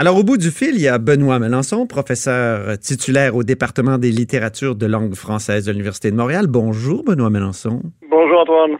[0.00, 4.12] Alors, au bout du fil, il y a Benoît Melançon, professeur titulaire au département des
[4.12, 6.46] littératures de langue française de l'Université de Montréal.
[6.46, 7.82] Bonjour, Benoît Melançon.
[8.08, 8.78] Bonjour, Antoine.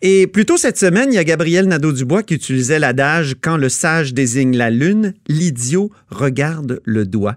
[0.00, 3.68] Et plus tôt cette semaine, il y a Gabriel Nadeau-Dubois qui utilisait l'adage Quand le
[3.68, 7.36] sage désigne la lune, l'idiot regarde le doigt.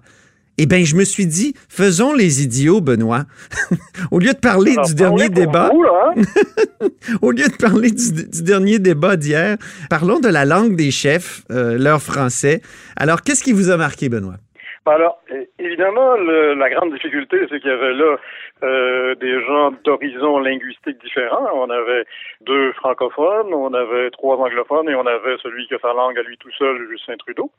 [0.59, 3.25] Eh bien, je me suis dit, faisons les idiots, Benoît.
[4.11, 5.71] au lieu de parler du dernier débat.
[6.17, 6.87] hein?
[7.21, 9.57] au lieu de parler du, du dernier débat d'hier,
[9.89, 12.61] parlons de la langue des chefs, euh, leur français.
[12.95, 14.37] Alors, qu'est-ce qui vous a marqué, Benoît?
[14.87, 15.21] Alors,
[15.59, 18.15] évidemment, le- la grande difficulté, c'est qu'il y avait là
[18.63, 21.49] euh, des gens d'horizons linguistiques différents.
[21.53, 22.05] On avait
[22.41, 26.23] deux francophones, on avait trois anglophones et on avait celui qui a sa langue à
[26.23, 27.51] lui tout seul, Justin Trudeau.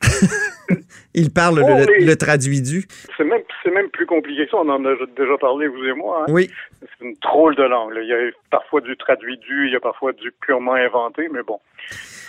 [1.14, 2.84] Il parle Oh, le, traduit du.
[3.16, 4.58] C'est même, c'est même plus compliqué que ça.
[4.58, 6.22] On en a déjà parlé, vous et moi.
[6.22, 6.32] hein.
[6.32, 6.48] Oui.
[6.80, 7.92] C'est une drôle de langue.
[7.94, 8.00] là.
[8.00, 11.42] Il y a parfois du traduit du, il y a parfois du purement inventé, mais
[11.42, 11.58] bon,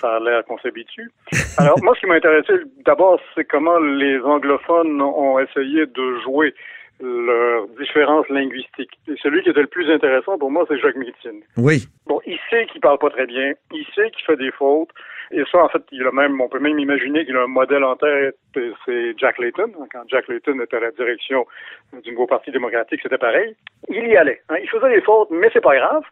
[0.02, 1.12] ça a l'air qu'on s'habitue.
[1.58, 2.54] Alors, moi, ce qui m'a intéressé,
[2.86, 6.54] d'abord, c'est comment les anglophones ont essayé de jouer
[7.00, 9.00] leurs différences linguistiques.
[9.08, 11.42] Et celui qui était le plus intéressant pour moi, c'est Jacques Médecine.
[11.58, 11.88] Oui.
[12.06, 14.90] Bon, il sait qu'il parle pas très bien, il sait qu'il fait des fautes,
[15.32, 17.84] et ça, en fait, il a même, on peut même imaginer qu'il a un modèle
[17.84, 18.36] en tête,
[18.86, 19.72] c'est Jack Layton.
[19.92, 21.46] Quand Jack Layton était à la direction
[22.04, 23.56] du nouveau Parti démocratique, c'était pareil.
[23.90, 24.42] Il y allait.
[24.50, 24.56] hein.
[24.62, 26.04] Il faisait des fautes, mais c'est pas grave.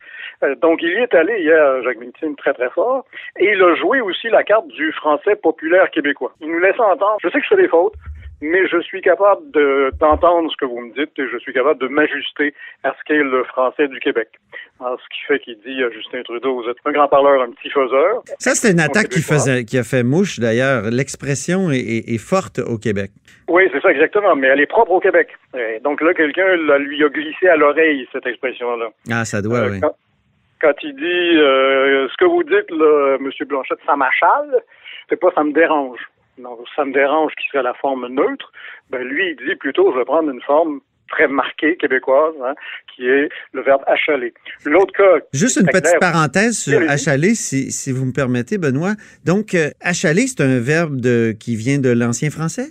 [0.43, 3.05] Euh, donc, il y est allé hier, Jacques Médecine, très très fort,
[3.37, 6.33] et il a joué aussi la carte du français populaire québécois.
[6.41, 7.93] Il nous laisse entendre, je sais que je fais des fautes,
[8.41, 11.79] mais je suis capable de- d'entendre ce que vous me dites et je suis capable
[11.81, 14.29] de m'ajuster à ce qu'est le français du Québec.
[14.79, 17.51] Alors, ce qui fait qu'il dit à Justin Trudeau, vous êtes un grand parleur, un
[17.51, 18.21] petit faiseur.
[18.39, 20.83] Ça, c'était une attaque qui, faisait, qui a fait mouche, d'ailleurs.
[20.89, 23.11] L'expression est, est- est forte au Québec.
[23.49, 25.29] Oui, c'est ça exactement, mais elle est propre au Québec.
[25.57, 28.89] Et donc là, quelqu'un lui a glissé à l'oreille cette expression-là.
[29.11, 29.79] Ah, ça doit, Euh, oui.
[29.81, 29.95] quand,
[30.61, 33.29] quand il dit euh, ce que vous dites, là, M.
[33.47, 34.61] Blanchette, ça m'achale,
[35.09, 35.99] c'est pas ça me dérange.
[36.39, 38.51] Non, ça me dérange qui serait la forme neutre.
[38.89, 42.53] Ben lui, il dit plutôt, je vais prendre une forme très marquée québécoise, hein,
[42.95, 44.31] qui est le verbe achaler.
[44.63, 45.99] L'autre cas, Juste une petite clair.
[45.99, 48.93] parenthèse sur achaler, si, si vous me permettez, Benoît.
[49.25, 52.67] Donc, euh, achaler, c'est un verbe de, qui vient de l'ancien français?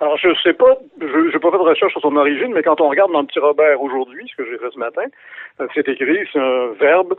[0.00, 2.80] Alors, je sais pas, je n'ai pas fait de recherche sur son origine, mais quand
[2.80, 5.02] on regarde dans le petit Robert aujourd'hui, ce que j'ai fait ce matin,
[5.60, 7.14] euh, c'est écrit, c'est un verbe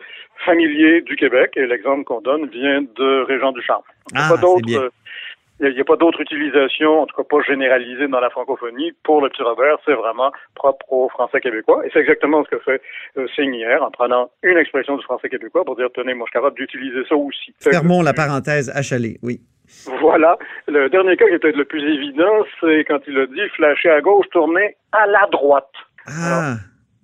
[0.46, 3.84] familier du Québec, et l'exemple qu'on donne vient de Régent du Charme.
[4.12, 4.82] Il n'y a Ah, pas c'est d'autre, bien.
[4.82, 4.90] euh,
[5.60, 9.22] il n'y a, pas d'autre utilisation, en tout cas pas généralisée dans la francophonie pour
[9.22, 12.82] le petit Robert, c'est vraiment propre au français québécois, et c'est exactement ce que fait
[13.18, 16.32] euh, Signe hier, en prenant une expression du français québécois pour dire, tenez, moi je
[16.32, 17.54] suis capable d'utiliser ça aussi.
[17.62, 19.40] Fermons la parenthèse achaler, oui.
[20.00, 20.38] Voilà.
[20.68, 23.90] Le dernier cas qui est peut-être le plus évident, c'est quand il a dit flasher
[23.90, 25.72] à gauche, tourner à la droite.
[26.08, 26.56] Ah,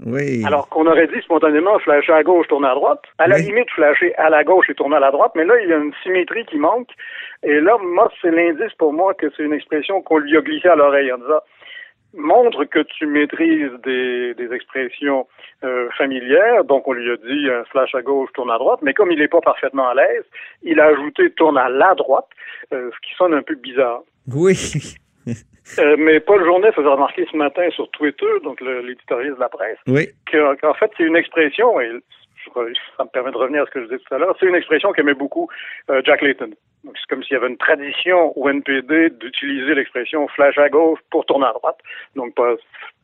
[0.06, 0.44] oui.
[0.45, 3.01] Alors qu'on aurait dit spontanément flasher à gauche, tourner à droite.
[3.17, 3.44] À la Oui.
[3.44, 5.78] limite, flasher à la gauche et tourner à la droite, mais là, il y a
[5.78, 6.89] une symétrie qui manque.
[7.44, 10.69] Et là, moi, c'est l'indice pour moi que c'est une expression qu'on lui a glissée
[10.69, 11.41] à l'oreille en disant
[12.13, 15.28] montre que tu maîtrises des, des expressions
[15.63, 16.66] euh, familières.
[16.66, 18.79] Donc, on lui a dit un flash à gauche, tourne à droite.
[18.81, 20.25] Mais comme il n'est pas parfaitement à l'aise,
[20.62, 22.28] il a ajouté tourne à la droite,
[22.73, 24.01] euh, ce qui sonne un peu bizarre.
[24.33, 24.57] Oui.
[25.80, 29.78] Euh, mais Paul Journet faisait remarquer ce matin sur Twitter, donc l'éditorialiste de la presse,
[29.88, 30.09] Oui.
[30.30, 31.92] qu'en fait, c'est une expression, et
[32.98, 34.56] ça me permet de revenir à ce que je disais tout à l'heure, c'est une
[34.56, 35.48] expression qu'aimait beaucoup
[35.90, 36.50] euh, Jack Layton.
[36.84, 41.00] Donc, c'est comme s'il y avait une tradition au NPD d'utiliser l'expression flash à gauche
[41.12, 41.78] pour tourner à droite.
[42.16, 42.56] Donc, pas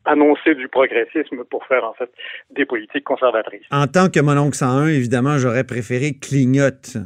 [0.06, 2.09] annoncer du progressisme pour faire, en fait,
[2.50, 3.66] des politiques conservatrices.
[3.72, 6.97] En tant que mon oncle 101, évidemment, j'aurais préféré clignote.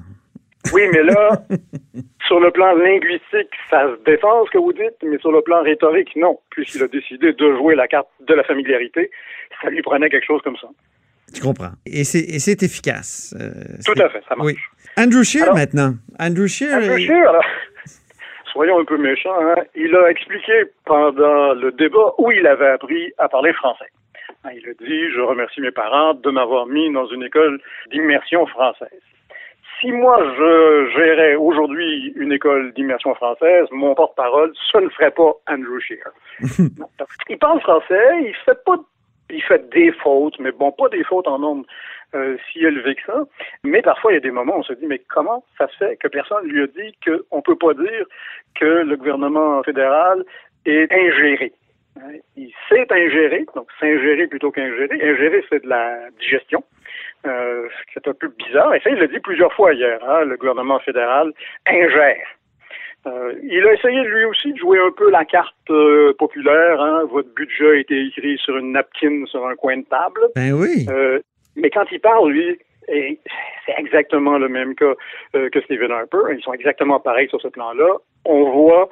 [0.73, 1.41] Oui, mais là,
[2.27, 5.61] sur le plan linguistique, ça se défend ce que vous dites, mais sur le plan
[5.63, 6.39] rhétorique, non.
[6.51, 9.09] Puisqu'il a décidé de jouer la carte de la familiarité,
[9.61, 10.67] ça lui prenait quelque chose comme ça.
[11.33, 11.71] Tu comprends.
[11.85, 13.33] Et c'est efficace.
[13.39, 13.51] Euh,
[13.85, 14.47] Tout à fait, ça marche.
[14.51, 14.57] Oui.
[14.97, 15.93] Andrew Scheer Alors- maintenant.
[16.19, 16.73] Andrew Scheer.
[16.75, 17.43] Un peu est- alors.
[18.51, 19.55] Soyons un peu méchants, hein.
[19.75, 20.51] Il a expliqué
[20.85, 23.85] pendant le débat où il avait appris à parler français.
[24.43, 27.61] Hein, Il a dit, je remercie mes parents de m'avoir mis dans une école
[27.91, 28.89] d'immersion française.
[29.81, 35.33] Si moi je gérais aujourd'hui une école d'immersion française, mon porte-parole, ce ne serait pas
[35.49, 35.79] Andrew
[36.97, 38.77] parce qu'il parle français, il fait pas
[39.31, 41.65] il fait des fautes, mais bon, pas des fautes en nombre
[42.13, 43.23] euh, si élevé que ça.
[43.63, 45.77] Mais parfois, il y a des moments où on se dit, mais comment ça se
[45.77, 48.05] fait que personne lui a dit qu'on ne peut pas dire
[48.59, 50.23] que le gouvernement fédéral
[50.65, 51.53] est ingéré?
[51.97, 55.01] Hein, Il s'est ingéré, donc s'ingérer plutôt qu'ingérer.
[55.01, 56.63] Ingérer, c'est de la digestion.
[57.25, 58.73] Euh, c'est un peu bizarre.
[58.73, 59.99] Et ça, il l'a dit plusieurs fois hier.
[60.07, 61.31] Hein, le gouvernement fédéral
[61.67, 62.27] ingère.
[63.07, 66.79] Euh, il a essayé lui aussi de jouer un peu la carte euh, populaire.
[66.79, 67.03] Hein.
[67.09, 70.21] Votre budget a été écrit sur une napkin sur un coin de table.
[70.35, 70.85] Ben oui.
[70.89, 71.19] Euh,
[71.55, 73.19] mais quand il parle, lui, et
[73.65, 74.93] c'est exactement le même cas
[75.35, 76.35] euh, que Stephen Harper.
[76.35, 77.97] Ils sont exactement pareils sur ce plan-là.
[78.25, 78.89] on voit,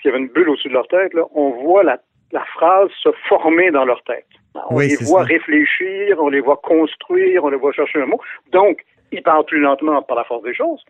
[0.00, 1.98] s'il y avait une bulle au-dessus de leur tête, là, on voit la,
[2.32, 4.26] la phrase se former dans leur tête.
[4.54, 5.26] On Oui, les voit ça.
[5.26, 8.20] réfléchir, on les voit construire, on les voit chercher un mot.
[8.52, 10.82] Donc, ils parlent plus lentement par la force des choses.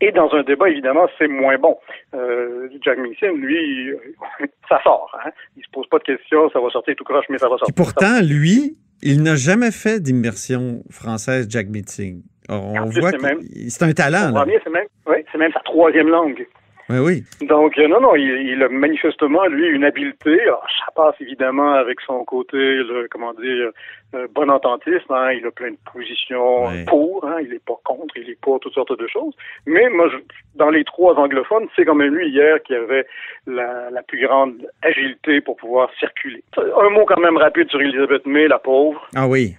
[0.00, 1.76] Et dans un débat, évidemment, c'est moins bon.
[2.14, 3.90] Euh, Jack Meeson, lui,
[4.68, 5.16] ça sort.
[5.24, 5.30] Hein?
[5.56, 7.74] Il se pose pas de questions, ça va sortir tout croche, mais ça va sortir.
[7.76, 12.22] pourtant, lui, il n'a jamais fait d'immersion française, Jack Meeting.
[12.48, 14.32] On plus, voit c'est que c'est un talent.
[14.64, 14.86] C'est même,
[15.32, 16.46] c'est même sa troisième langue.
[16.90, 17.46] Oui, oui.
[17.46, 20.40] Donc, euh, non, non, il, il a manifestement, lui, une habileté.
[20.42, 23.70] Alors, ça passe évidemment avec son côté, le, comment dire,
[24.14, 25.10] euh, bon ententiste.
[25.10, 27.24] Hein, il a plein de positions pour.
[27.26, 29.34] Hein, il n'est pas contre, il est pour toutes sortes de choses.
[29.66, 30.18] Mais moi, je-
[30.56, 33.06] dans les trois anglophones, c'est quand même lui hier qui avait
[33.46, 36.44] la, la plus grande agilité pour pouvoir circuler.
[36.58, 39.08] Un mot quand même rapide sur Elizabeth May, la pauvre.
[39.16, 39.54] Ah oui.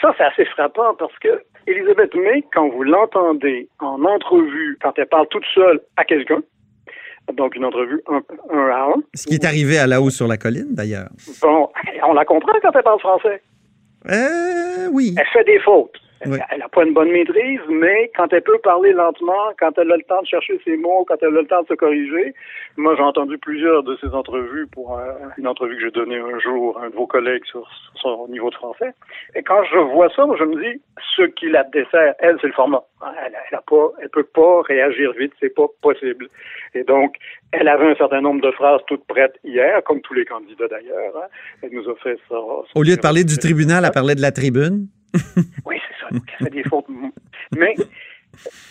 [0.00, 1.28] Ça, c'est assez frappant parce que
[1.66, 6.40] Elisabeth May, quand vous l'entendez en entrevue, quand elle parle toute seule à quelqu'un,
[7.34, 8.20] donc une entrevue un,
[8.50, 11.08] un à un, Ce qui est arrivé à la haut sur la colline, d'ailleurs.
[11.40, 11.68] bon,
[12.08, 13.42] on la comprend quand elle parle français.
[14.10, 15.14] Euh, oui.
[15.16, 15.96] Elle fait des fautes.
[16.26, 16.38] Oui.
[16.50, 19.96] Elle n'a pas une bonne maîtrise, mais quand elle peut parler lentement, quand elle a
[19.96, 22.34] le temps de chercher ses mots, quand elle a le temps de se corriger,
[22.76, 26.38] moi j'ai entendu plusieurs de ses entrevues pour un- une entrevue que j'ai donnée un
[26.38, 28.92] jour à un de vos collègues sur, sur son niveau de français.
[29.34, 30.80] Et quand je vois ça, moi, je me dis,
[31.16, 32.82] ce qui la dessert, elle, c'est le format.
[33.24, 36.28] Elle, elle a pas, elle peut pas réagir vite, c'est pas possible.
[36.74, 37.16] Et donc,
[37.52, 41.16] elle avait un certain nombre de phrases toutes prêtes hier, comme tous les candidats d'ailleurs.
[41.16, 41.26] hein.
[41.62, 42.36] Elle nous a fait ça.
[42.74, 44.86] Au lieu de parler du tribunal, elle parlait de la tribune.
[45.66, 45.71] Oui,
[46.38, 46.86] fait des fautes.
[47.56, 47.74] Mais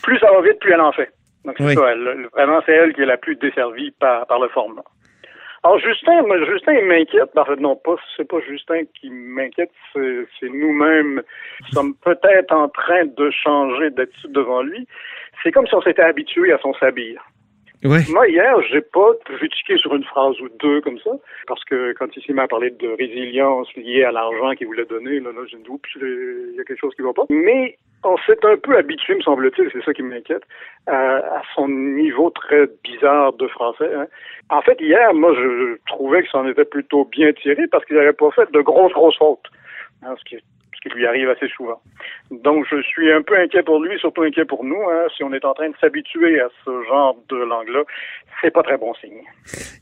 [0.03, 1.11] plus ça va vite, plus elle en fait.
[1.45, 1.73] Donc, c'est Oui.
[1.75, 1.91] ça.
[1.91, 4.83] elle- vraiment, c'est elle qui est la plus desservie par, par le format.
[5.63, 7.37] Alors, Justin, moi, Justin, il m'inquiète.
[7.37, 11.21] En fait, non, pas, c'est pas Justin qui m'inquiète, c'est, c'est nous-mêmes
[11.65, 14.87] qui sommes peut-être en train de changer d'attitude devant lui.
[15.43, 17.23] C'est comme si on s'était habitué à son sabir.
[17.83, 21.11] Moi, hier, j'ai pas critiqué sur une phrase ou deux comme ça,
[21.47, 25.31] parce que quand mis à parler de résilience liée à l'argent qu'il voulait donner, là,
[25.31, 27.23] là j'ai dit, oups, il y a quelque chose qui va pas.
[27.29, 30.43] Mais on s'est un peu habitué, me semble-t-il, c'est ça qui m'inquiète,
[30.87, 33.91] à, son niveau très bizarre de français.
[33.95, 34.07] hein.
[34.49, 37.95] En fait, hier, moi, je trouvais que ça en était plutôt bien tiré parce qu'il
[37.95, 39.47] n'avait pas fait de grosses, grosses fautes.
[40.03, 40.15] hein,
[40.81, 41.79] qui lui arrive assez souvent.
[42.31, 44.81] Donc, je suis un peu inquiet pour lui, surtout inquiet pour nous.
[44.91, 45.07] hein.
[45.15, 47.83] Si on est en train de s'habituer à ce genre de langue-là,
[48.41, 49.21] c'est pas très bon signe.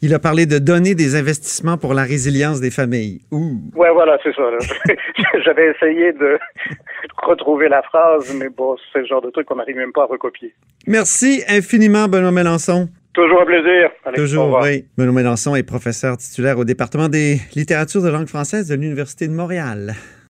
[0.02, 3.22] Il a parlé de donner des investissements pour la résilience des familles.
[3.32, 3.58] Ouh.
[3.76, 4.44] Ouais, voilà, c'est ça.
[5.46, 6.38] J'avais essayé de
[7.24, 10.08] retrouver la phrase, mais bon, c'est le genre de truc qu'on n'arrive même pas à
[10.08, 10.54] recopier.
[10.88, 12.90] Merci infiniment, Benoît Mélenchon.
[13.14, 13.90] Toujours un plaisir.
[14.06, 14.86] Alex, Toujours, oui.
[14.98, 19.34] Benoît Mélenchon est professeur titulaire au département des littératures de langue française de l'Université de
[19.34, 19.94] Montréal.